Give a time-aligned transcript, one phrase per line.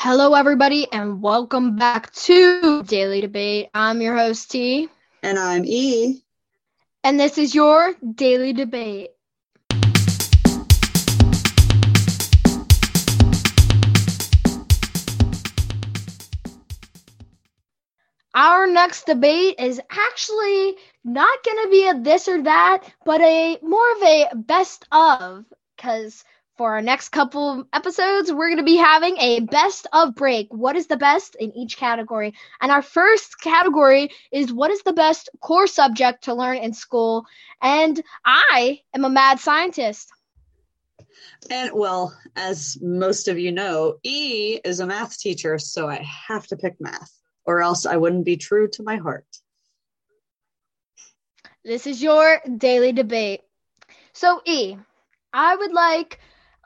[0.00, 3.68] Hello, everybody, and welcome back to Daily Debate.
[3.74, 4.88] I'm your host, T,
[5.24, 6.22] And I'm E.
[7.02, 9.10] and this is your Daily Debate.
[18.34, 23.58] Our next debate is actually not going to be a this or that, but a
[23.62, 25.44] more of a best of,
[25.76, 26.22] because
[26.58, 30.48] for our next couple episodes, we're going to be having a best of break.
[30.52, 32.34] What is the best in each category?
[32.60, 37.24] And our first category is what is the best core subject to learn in school?
[37.62, 40.10] And I am a mad scientist.
[41.48, 46.48] And well, as most of you know, E is a math teacher, so I have
[46.48, 47.12] to pick math,
[47.44, 49.26] or else I wouldn't be true to my heart.
[51.64, 53.42] This is your daily debate.
[54.12, 54.76] So, E,
[55.32, 56.18] I would like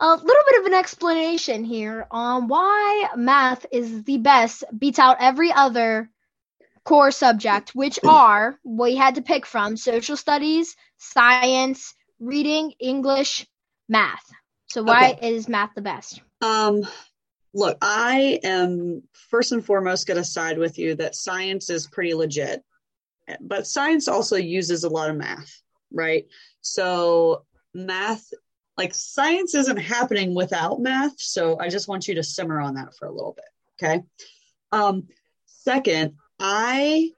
[0.03, 5.19] a little bit of an explanation here on why math is the best, beats out
[5.21, 6.11] every other
[6.85, 13.47] core subject, which are we had to pick from social studies, science, reading, English,
[13.89, 14.29] math.
[14.67, 16.21] So, why is math the best?
[16.41, 16.83] Um,
[17.55, 22.15] look, I am first and foremost going to side with you that science is pretty
[22.15, 22.65] legit,
[23.41, 26.25] but science also uses a lot of math, right?
[26.61, 28.33] So, math,
[28.83, 31.21] like science isn't happening without math.
[31.21, 33.51] So, I just want you to simmer on that for a little bit.
[33.77, 34.03] Okay.
[34.73, 35.07] Um,
[35.47, 37.13] second, I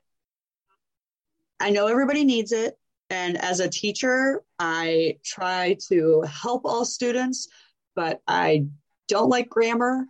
[1.59, 2.79] I know everybody needs it.
[3.11, 7.49] And as a teacher, I try to help all students,
[7.95, 8.67] but I
[9.09, 10.07] don't like grammar.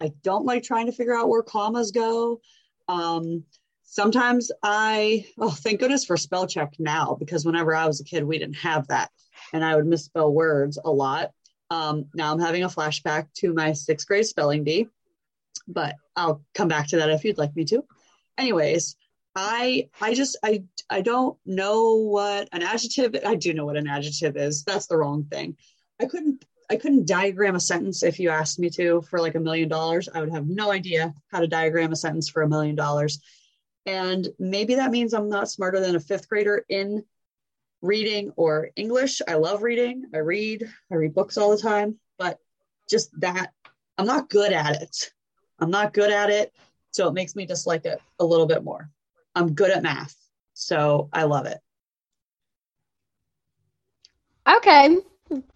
[0.00, 2.40] I don't like trying to figure out where commas go.
[2.86, 3.44] Um,
[3.82, 8.24] sometimes I, oh, thank goodness for spell check now, because whenever I was a kid,
[8.24, 9.10] we didn't have that.
[9.52, 11.32] And I would misspell words a lot.
[11.70, 14.88] Um, now I'm having a flashback to my sixth grade spelling bee,
[15.66, 17.84] but I'll come back to that if you'd like me to.
[18.38, 18.96] Anyways,
[19.34, 23.88] I I just I I don't know what an adjective I do know what an
[23.88, 24.64] adjective is.
[24.64, 25.56] That's the wrong thing.
[26.00, 29.40] I couldn't I couldn't diagram a sentence if you asked me to for like a
[29.40, 30.08] million dollars.
[30.12, 33.20] I would have no idea how to diagram a sentence for a million dollars.
[33.86, 37.04] And maybe that means I'm not smarter than a fifth grader in
[37.82, 39.22] reading or English.
[39.26, 40.04] I love reading.
[40.14, 40.68] I read.
[40.90, 42.38] I read books all the time, but
[42.88, 43.52] just that
[43.96, 45.12] I'm not good at it.
[45.58, 46.52] I'm not good at it.
[46.92, 48.90] So it makes me dislike it a little bit more.
[49.34, 50.16] I'm good at math.
[50.54, 51.58] So I love it.
[54.48, 54.96] Okay,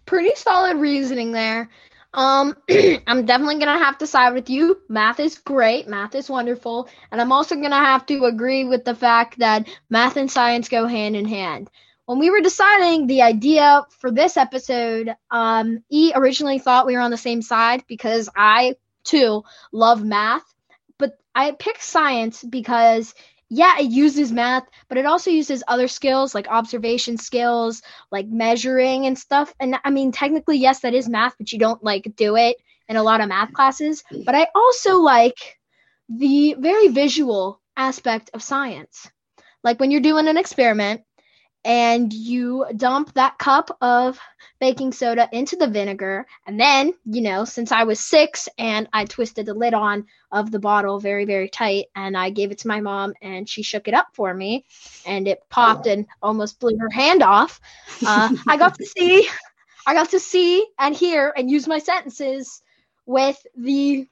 [0.05, 1.69] pretty solid reasoning there.
[2.13, 2.55] Um,
[3.07, 4.79] I'm definitely gonna have to side with you.
[4.87, 8.93] Math is great, math is wonderful, and I'm also gonna have to agree with the
[8.93, 11.69] fact that math and science go hand in hand.
[12.05, 17.01] When we were deciding the idea for this episode, um, E originally thought we were
[17.01, 18.75] on the same side because I
[19.05, 20.43] too love math,
[20.97, 23.13] but I picked science because
[23.49, 29.05] yeah, it uses math, but it also uses other skills like observation skills, like measuring
[29.05, 29.53] and stuff.
[29.59, 32.57] And I mean, technically, yes, that is math, but you don't like do it
[32.89, 34.03] in a lot of math classes.
[34.25, 35.59] But I also like
[36.09, 39.09] the very visual aspect of science.
[39.63, 41.01] Like when you're doing an experiment
[41.65, 44.19] and you dump that cup of
[44.59, 49.05] baking soda into the vinegar, and then, you know, since I was six and I
[49.05, 52.67] twisted the lid on of the bottle very, very tight, and I gave it to
[52.67, 54.65] my mom, and she shook it up for me,
[55.05, 57.61] and it popped and almost blew her hand off.
[58.05, 59.27] Uh, I got to see,
[59.85, 62.61] I got to see and hear and use my sentences
[63.05, 64.07] with the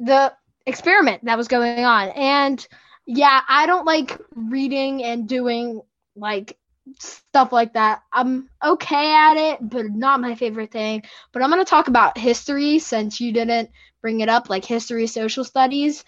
[0.00, 0.32] the
[0.66, 2.66] experiment that was going on, and
[3.06, 5.82] yeah, I don't like reading and doing
[6.16, 6.56] like
[6.98, 8.02] stuff like that.
[8.12, 11.02] I'm okay at it, but not my favorite thing.
[11.32, 13.70] But I'm going to talk about history since you didn't
[14.02, 16.04] bring it up, like history, social studies.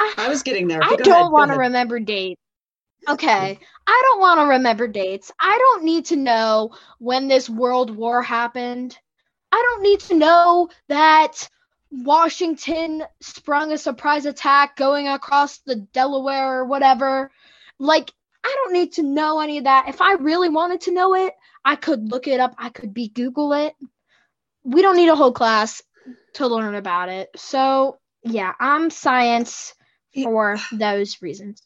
[0.00, 0.82] I was getting there.
[0.82, 2.40] I don't want to remember dates.
[3.08, 3.58] Okay.
[3.86, 5.30] I don't want to remember dates.
[5.40, 8.98] I don't need to know when this world war happened.
[9.52, 11.48] I don't need to know that
[11.90, 17.30] Washington sprung a surprise attack going across the Delaware or whatever.
[17.78, 18.12] Like,
[18.44, 19.88] I don't need to know any of that.
[19.88, 21.34] If I really wanted to know it,
[21.64, 22.54] I could look it up.
[22.58, 23.74] I could be Google it.
[24.64, 25.82] We don't need a whole class
[26.34, 27.30] to learn about it.
[27.36, 29.74] So, yeah, I'm science
[30.14, 31.62] for those reasons.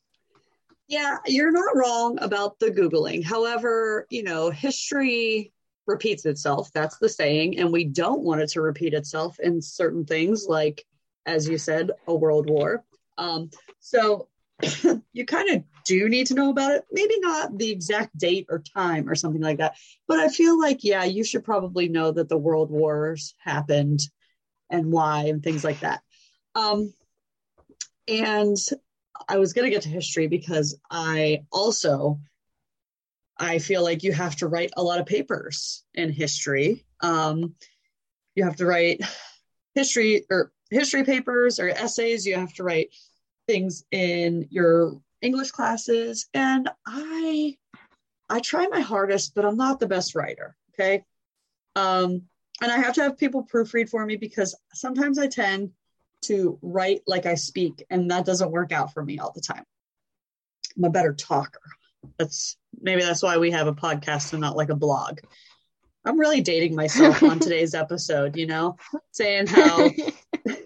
[0.88, 3.24] Yeah, you're not wrong about the Googling.
[3.24, 5.52] However, you know, history
[5.86, 6.70] repeats itself.
[6.72, 7.58] That's the saying.
[7.58, 10.84] And we don't want it to repeat itself in certain things, like,
[11.26, 12.84] as you said, a world war.
[13.16, 13.50] Um,
[13.80, 14.28] so
[15.12, 16.84] you kind of do you need to know about it.
[16.90, 19.76] Maybe not the exact date or time or something like that.
[20.08, 24.00] But I feel like, yeah, you should probably know that the world wars happened
[24.70, 26.00] and why and things like that.
[26.54, 26.92] Um,
[28.08, 28.56] and
[29.28, 32.20] I was going to get to history because I also
[33.36, 36.84] I feel like you have to write a lot of papers in history.
[37.00, 37.54] Um,
[38.34, 39.00] you have to write
[39.74, 42.26] history or history papers or essays.
[42.26, 42.94] You have to write
[43.46, 47.56] things in your English classes, and I
[48.28, 50.56] I try my hardest, but I'm not the best writer.
[50.74, 51.04] Okay,
[51.76, 52.22] um,
[52.62, 55.70] and I have to have people proofread for me because sometimes I tend
[56.22, 59.64] to write like I speak, and that doesn't work out for me all the time.
[60.76, 61.60] I'm a better talker.
[62.18, 65.20] That's maybe that's why we have a podcast and not like a blog.
[66.04, 68.76] I'm really dating myself on today's episode, you know,
[69.12, 69.90] saying how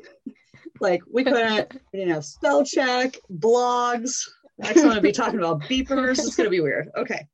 [0.80, 4.28] like we couldn't, you know, spell check, blogs.
[4.58, 6.18] Next, going to be talking about beepers.
[6.18, 6.90] It's going to be weird.
[6.96, 7.26] Okay.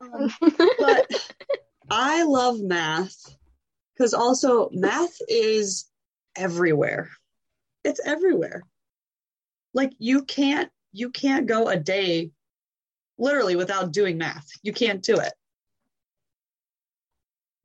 [0.00, 0.30] Um,
[0.78, 1.10] but
[1.90, 3.36] I love math
[3.94, 5.86] because also math is
[6.36, 7.10] everywhere
[7.84, 8.62] it's everywhere
[9.72, 12.30] like you can't you can't go a day
[13.18, 15.32] literally without doing math you can't do it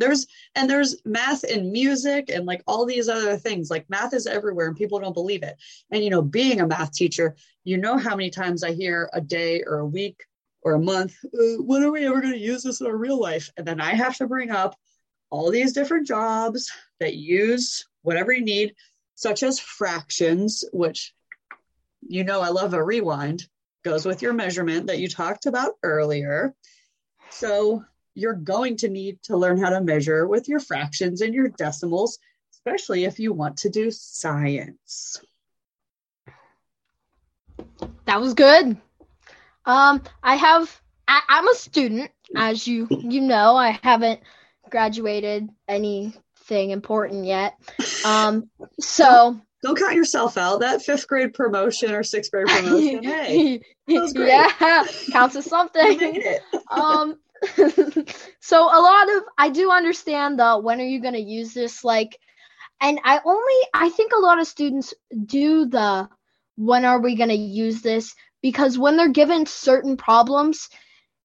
[0.02, 3.70] there's and there's math in music and like all these other things.
[3.70, 5.56] Like math is everywhere and people don't believe it.
[5.92, 9.22] And you know being a math teacher you know how many times i hear a
[9.22, 10.24] day or a week
[10.64, 13.20] or a month uh, when are we ever going to use this in our real
[13.20, 13.50] life?
[13.58, 14.76] And then i have to bring up
[15.30, 18.76] all these different jobs that use whatever you need
[19.16, 21.14] such as fractions, which
[22.02, 23.48] you know I love a rewind,
[23.84, 26.54] goes with your measurement that you talked about earlier.
[27.30, 27.84] So
[28.14, 32.20] you're going to need to learn how to measure with your fractions and your decimals,
[32.54, 35.22] especially if you want to do science.
[38.06, 38.78] That was good.
[39.66, 43.56] Um, I have I, I'm a student, as you you know.
[43.56, 44.22] I haven't
[44.70, 47.56] graduated anything important yet.
[48.06, 48.50] Um,
[48.80, 50.62] so don't, count yourself out.
[50.62, 56.40] That fifth grade promotion or sixth grade promotion, hey, yeah, counts as something.
[56.70, 57.18] um,
[58.40, 61.84] so a lot of I do understand the when are you going to use this
[61.84, 62.20] like,
[62.80, 64.94] and I only I think a lot of students
[65.26, 66.10] do the
[66.58, 70.70] when are we going to use this because when they're given certain problems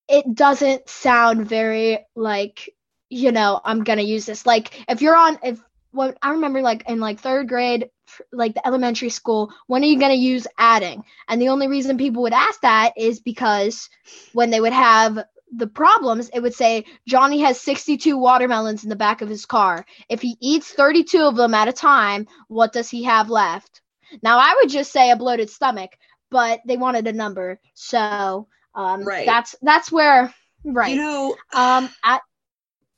[0.09, 2.71] it doesn't sound very like
[3.09, 4.47] you know, I'm gonna use this.
[4.47, 5.63] Like if you're on if
[5.93, 7.89] what I remember like in like third grade,
[8.33, 11.05] like the elementary school, when are you gonna use adding?
[11.29, 13.89] And the only reason people would ask that is because
[14.33, 15.25] when they would have
[15.55, 19.85] the problems, it would say Johnny has 62 watermelons in the back of his car.
[20.09, 23.81] If he eats 32 of them at a time, what does he have left?
[24.23, 25.91] Now I would just say a bloated stomach,
[26.31, 29.27] but they wanted a number, so um, right.
[29.27, 30.33] that's that's where
[30.65, 30.91] right.
[30.91, 31.89] You know, um,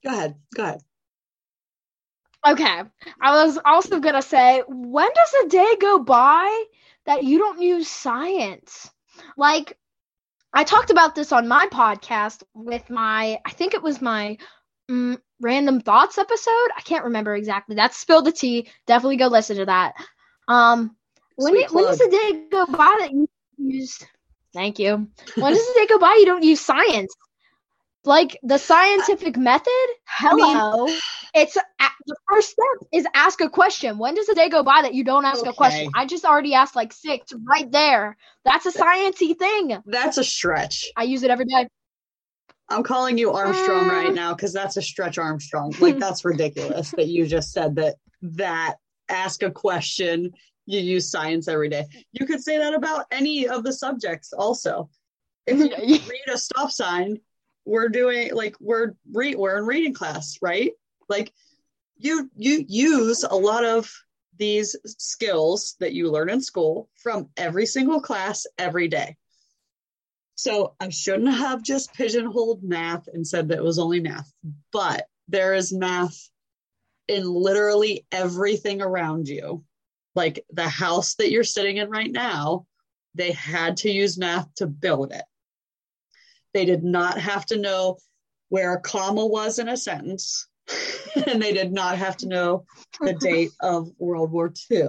[0.05, 0.37] Go ahead.
[0.55, 0.81] Go ahead.
[2.47, 2.83] Okay.
[3.21, 6.65] I was also going to say, when does a day go by
[7.05, 8.91] that you don't use science?
[9.37, 9.77] Like,
[10.53, 14.39] I talked about this on my podcast with my, I think it was my
[14.91, 16.69] mm, random thoughts episode.
[16.77, 17.77] I can't remember exactly.
[17.77, 18.69] That's Spill the Tea.
[18.87, 19.95] Definitely go listen to that.
[20.49, 20.97] Um,
[21.37, 23.29] when, it, when does a day go by that you
[23.59, 24.03] use?
[24.55, 25.09] Thank you.
[25.37, 27.15] When does a day go by you don't use science?
[28.05, 31.01] Like the scientific method hello I mean,
[31.35, 31.57] it's
[32.09, 33.99] the first step is ask a question.
[33.99, 35.51] When does a day go by that you don't ask okay.
[35.51, 35.91] a question?
[35.95, 38.17] I just already asked like six right there.
[38.45, 39.79] That's a sciencey thing.
[39.87, 40.91] That's a stretch.
[40.97, 41.69] I use it every day.
[42.71, 45.75] I'm calling you armstrong uh, right now because that's a stretch armstrong.
[45.81, 48.77] Like that's ridiculous that you just said that that
[49.09, 50.33] ask a question
[50.67, 51.87] you use science every day.
[52.13, 54.91] You could say that about any of the subjects also.
[55.47, 57.21] If you read a stop sign
[57.65, 60.73] we're doing like we're re- we're in reading class, right?
[61.09, 61.33] Like
[61.97, 63.93] you you use a lot of
[64.39, 69.17] these skills that you learn in school from every single class every day.
[70.37, 74.33] So I shouldn't have just pigeonholed math and said that it was only math,
[74.73, 76.31] but there is math
[77.09, 79.65] in literally everything around you.
[80.15, 82.67] Like the house that you're sitting in right now,
[83.15, 85.25] they had to use math to build it.
[86.55, 87.99] They did not have to know
[88.49, 90.47] where a comma was in a sentence,
[91.27, 92.65] and they did not have to know
[93.01, 94.89] the date of World War II.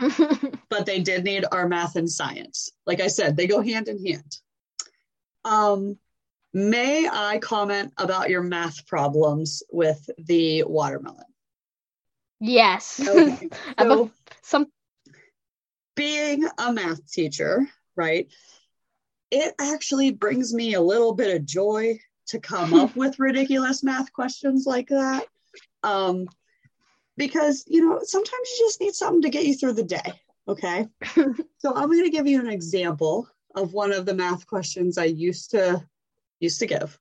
[0.68, 2.70] but they did need our math and science.
[2.86, 4.36] Like I said, they go hand in hand.
[5.44, 5.98] Um,
[6.52, 11.24] may I comment about your math problems with the watermelon?
[12.40, 13.00] Yes.
[13.06, 13.48] Okay.
[13.78, 14.10] So,
[14.42, 14.66] some
[15.94, 18.28] being a math teacher, right?
[19.34, 21.98] It actually brings me a little bit of joy
[22.28, 25.26] to come up with ridiculous math questions like that.
[25.82, 26.28] Um,
[27.16, 30.20] because you know sometimes you just need something to get you through the day.
[30.46, 30.86] Okay,
[31.58, 35.04] so I'm going to give you an example of one of the math questions I
[35.04, 35.84] used to
[36.40, 36.98] used to give.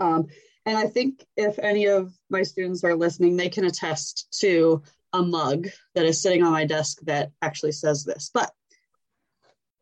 [0.00, 0.26] Um,
[0.64, 4.82] and I think if any of my students are listening, they can attest to
[5.12, 8.30] a mug that is sitting on my desk that actually says this.
[8.32, 8.52] But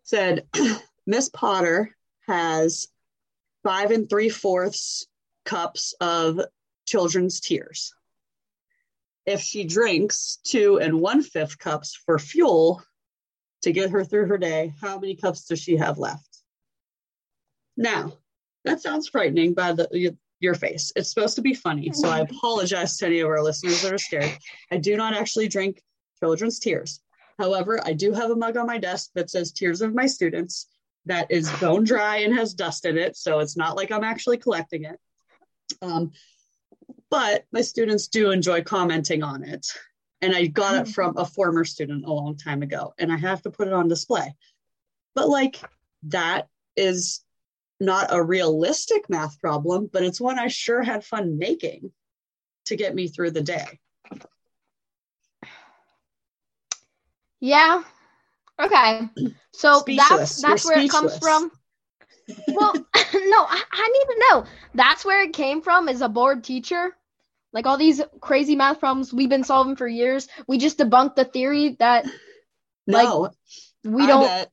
[0.05, 0.47] said,
[1.07, 1.97] Miss Potter
[2.27, 2.89] has
[3.63, 5.07] five and three fourths
[5.45, 6.41] cups of
[6.87, 7.95] children's tears.
[9.25, 12.83] If she drinks two and one fifth cups for fuel
[13.63, 16.43] to get her through her day, how many cups does she have left?
[17.77, 18.19] Now,
[18.65, 20.93] that sounds frightening by the your face.
[20.97, 23.99] It's supposed to be funny, so I apologize to any of our listeners that are
[23.99, 24.37] scared.
[24.71, 25.83] I do not actually drink
[26.21, 27.01] children's tears.
[27.39, 30.67] However, I do have a mug on my desk that says Tears of My Students
[31.07, 34.39] that is bone dry and has dust in it, so it's not like I'm actually
[34.39, 34.99] collecting it.
[35.81, 36.13] Um,
[37.11, 39.67] but my students do enjoy commenting on it.
[40.23, 43.43] And I got it from a former student a long time ago, and I have
[43.43, 44.35] to put it on display.
[45.15, 45.61] But like
[46.05, 47.23] that is
[47.79, 51.93] not a realistic math problem, but it's one I sure had fun making
[52.67, 53.79] to get me through the day.
[57.41, 57.83] Yeah.
[58.61, 59.09] Okay.
[59.53, 60.09] So Speechless.
[60.09, 61.51] that's that's You're where it comes from.
[62.49, 64.45] Well, no, I, I need to know.
[64.75, 66.97] That's where it came from as a bored teacher.
[67.53, 70.29] Like all these crazy math problems we've been solving for years.
[70.47, 72.07] We just debunked the theory that
[72.87, 73.31] No,
[73.85, 74.51] we I don't bet,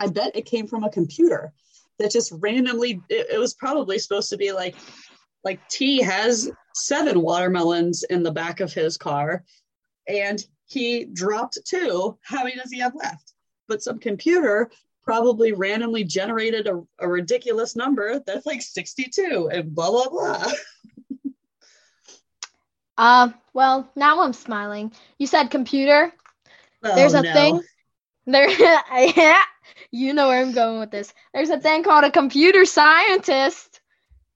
[0.00, 1.52] I bet it came from a computer
[1.98, 3.00] that just randomly.
[3.08, 4.76] It, it was probably supposed to be like,
[5.42, 9.44] like T has seven watermelons in the back of his car,
[10.06, 12.18] and he dropped two.
[12.22, 13.32] How many does he have left?
[13.68, 14.70] But some computer
[15.04, 20.52] probably randomly generated a, a ridiculous number that's like 62 and blah blah blah.
[22.98, 24.92] uh well, now I'm smiling.
[25.18, 26.12] You said computer.
[26.82, 27.32] There's Oh, a no.
[27.32, 27.62] thing
[28.26, 28.50] There
[29.16, 29.42] yeah,
[29.90, 31.12] you know where I'm going with this.
[31.32, 33.80] There's a thing called a computer scientist.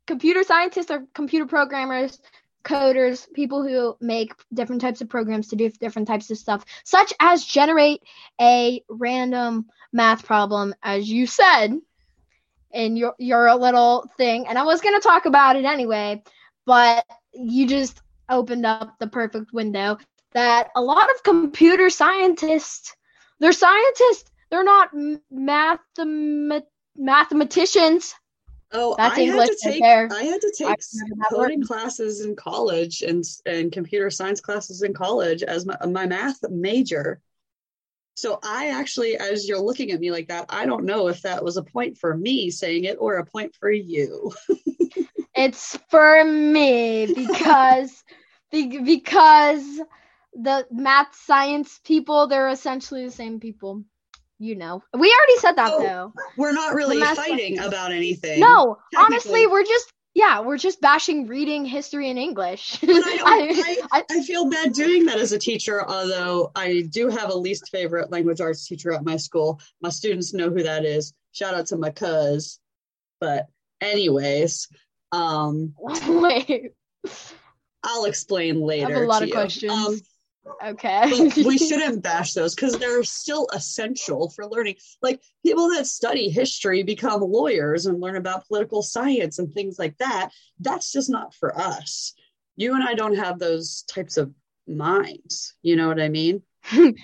[0.07, 2.19] Computer scientists are computer programmers,
[2.65, 7.13] coders, people who make different types of programs to do different types of stuff, such
[7.21, 8.03] as generate
[8.41, 11.79] a random math problem, as you said
[12.73, 14.47] in your your little thing.
[14.49, 16.23] And I was gonna talk about it anyway,
[16.67, 19.99] but you just opened up the perfect window
[20.33, 22.95] that a lot of computer scientists
[23.41, 24.31] they're scientists.
[24.51, 26.63] They're not m-
[26.97, 28.15] mathematicians.
[28.73, 30.09] Oh, That's I English had to take there.
[30.13, 30.81] I had to take
[31.31, 36.39] coding classes in college and and computer science classes in college as my, my math
[36.49, 37.21] major.
[38.15, 41.43] So I actually, as you're looking at me like that, I don't know if that
[41.43, 44.33] was a point for me saying it or a point for you.
[45.35, 48.05] It's for me because
[48.61, 49.81] because
[50.35, 53.85] the math science people they're essentially the same people.
[54.41, 54.83] You know.
[54.95, 56.13] We already said that Oh, though.
[56.39, 58.41] We're not really fighting about anything.
[58.41, 62.81] No, honestly, we're just yeah, we're just bashing reading, history, and English.
[62.83, 67.31] I, I- I, I feel bad doing that as a teacher, although I do have
[67.31, 69.61] a least favorite language arts teacher at my school.
[69.83, 71.13] My students know who that is.
[71.33, 72.59] Shout out to my cuz.
[73.21, 73.47] But
[73.81, 74.69] anyways,
[75.13, 75.75] um,
[76.09, 76.73] Wait.
[77.83, 78.87] I'll explain later.
[78.87, 79.35] I have a lot of you.
[79.35, 79.73] questions.
[79.73, 80.01] Um,
[80.65, 81.31] Okay.
[81.45, 84.77] we shouldn't bash those because they're still essential for learning.
[85.03, 89.97] Like people that study history become lawyers and learn about political science and things like
[89.99, 90.31] that.
[90.59, 92.15] That's just not for us.
[92.57, 94.33] You and I don't have those types of
[94.67, 95.55] minds.
[95.63, 96.43] You know what I mean?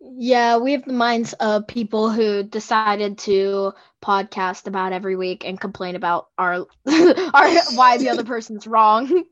[0.00, 5.60] Yeah, we have the minds of people who decided to podcast about every week and
[5.60, 9.24] complain about our our why the other person's wrong.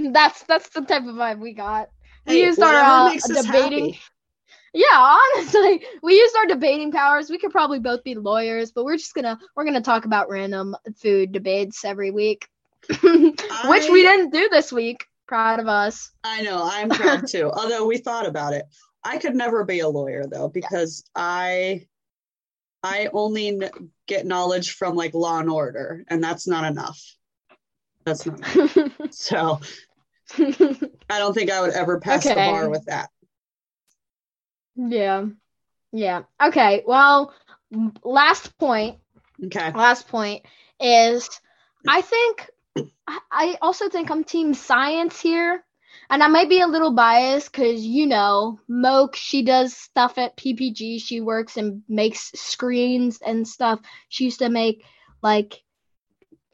[0.00, 1.90] that's that's the type of vibe we got.
[2.26, 3.90] We Hey, used our uh, debating.
[3.90, 4.00] happy.
[4.72, 4.84] Yeah,
[5.36, 7.30] honestly, we used our debating powers.
[7.30, 10.76] We could probably both be lawyers, but we're just gonna we're gonna talk about random
[10.96, 12.46] food debates every week,
[13.02, 15.06] which we didn't do this week.
[15.26, 16.10] Proud of us.
[16.24, 17.50] I know, I'm proud too.
[17.52, 18.66] Although we thought about it.
[19.02, 21.86] I could never be a lawyer though because I
[22.82, 27.00] I only kn- get knowledge from like law and order and that's not enough.
[28.04, 28.90] That's not enough.
[29.10, 29.60] so
[30.38, 33.10] I don't think I would ever pass the bar with that.
[34.76, 35.26] yeah,
[35.92, 36.22] yeah.
[36.42, 36.82] Okay.
[36.86, 37.32] Well,
[38.04, 38.98] last point.
[39.44, 39.72] Okay.
[39.72, 40.44] Last point
[40.80, 41.28] is,
[41.88, 42.50] I think
[43.06, 45.62] I- I also think I'm team science here.
[46.10, 50.36] And I might be a little biased because, you know, Moke, she does stuff at
[50.36, 51.00] PPG.
[51.00, 53.80] She works and makes screens and stuff.
[54.08, 54.84] She used to make,
[55.22, 55.62] like,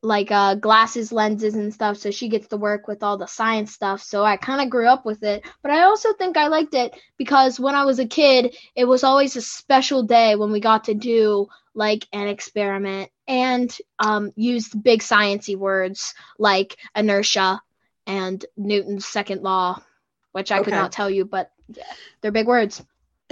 [0.03, 3.73] like uh glasses lenses and stuff so she gets to work with all the science
[3.73, 5.45] stuff so i kind of grew up with it.
[5.63, 9.05] But i also think i liked it because when i was a kid it was
[9.05, 14.69] always a special day when we got to do like an experiment and um use
[14.69, 17.61] big sciency words like inertia
[18.07, 19.81] and newton's second law
[20.33, 21.85] which i could not tell you but yeah,
[22.21, 22.83] they're big words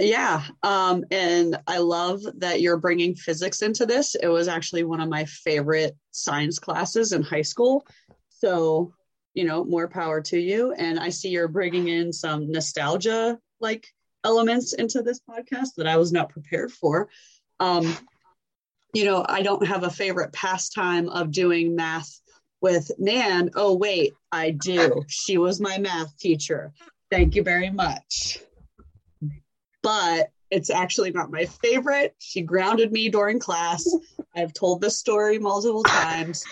[0.01, 0.43] Yeah.
[0.63, 4.15] Um, and I love that you're bringing physics into this.
[4.15, 7.85] It was actually one of my favorite science classes in high school.
[8.29, 8.93] So,
[9.35, 10.73] you know, more power to you.
[10.73, 13.85] And I see you're bringing in some nostalgia like
[14.23, 17.07] elements into this podcast that I was not prepared for.
[17.59, 17.95] Um,
[18.93, 22.09] you know, I don't have a favorite pastime of doing math
[22.59, 23.51] with Nan.
[23.55, 25.03] Oh, wait, I do.
[25.07, 26.73] She was my math teacher.
[27.11, 28.39] Thank you very much
[29.81, 32.13] but it's actually not my favorite.
[32.19, 33.89] She grounded me during class.
[34.35, 36.43] I've told this story multiple times,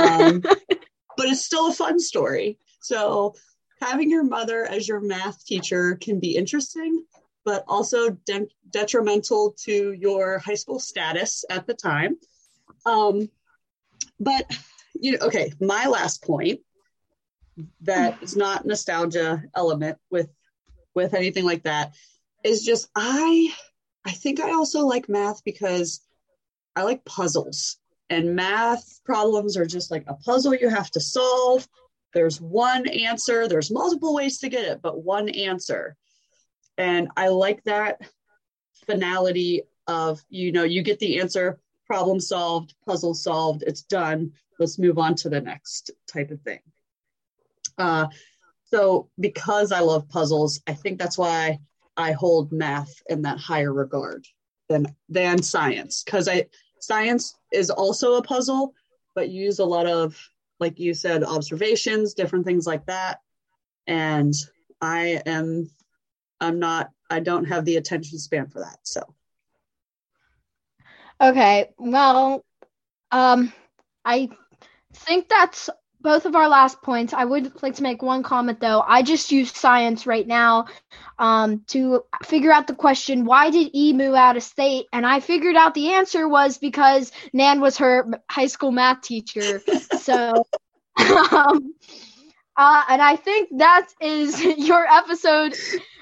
[0.00, 2.58] um, but it's still a fun story.
[2.80, 3.34] So,
[3.80, 7.04] having your mother as your math teacher can be interesting,
[7.44, 12.16] but also de- detrimental to your high school status at the time.
[12.84, 13.30] Um,
[14.20, 14.50] but
[14.94, 16.60] you know, okay, my last point
[17.82, 20.28] that is not nostalgia element with
[20.94, 21.94] with anything like that
[22.46, 23.52] is just I
[24.04, 26.00] I think I also like math because
[26.76, 31.66] I like puzzles and math problems are just like a puzzle you have to solve.
[32.14, 35.96] There's one answer, there's multiple ways to get it, but one answer.
[36.78, 38.00] And I like that
[38.86, 44.32] finality of, you know, you get the answer, problem solved, puzzle solved, it's done.
[44.58, 46.60] Let's move on to the next type of thing.
[47.76, 48.06] Uh,
[48.66, 51.58] so because I love puzzles, I think that's why
[51.96, 54.26] I hold math in that higher regard
[54.68, 56.46] than than science because I
[56.80, 58.74] science is also a puzzle,
[59.14, 60.18] but you use a lot of
[60.58, 63.20] like you said observations, different things like that,
[63.86, 64.34] and
[64.80, 65.70] I am
[66.40, 68.78] I'm not I don't have the attention span for that.
[68.82, 69.02] So
[71.20, 72.44] Okay, well,
[73.10, 73.52] um,
[74.04, 74.28] I
[74.92, 77.12] think that's both of our last points.
[77.12, 78.82] I would like to make one comment though.
[78.86, 80.66] I just use science right now
[81.18, 84.86] um, to figure out the question why did E move out of state?
[84.92, 89.60] And I figured out the answer was because Nan was her high school math teacher.
[90.00, 90.46] so,
[90.96, 91.74] um,
[92.56, 95.54] uh, and I think that is your episode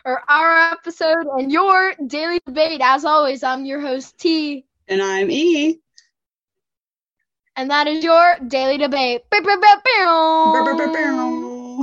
[0.04, 2.80] or our episode and your daily debate.
[2.82, 4.66] As always, I'm your host, T.
[4.88, 5.80] and I'm E.
[7.56, 9.22] And that is your daily debate.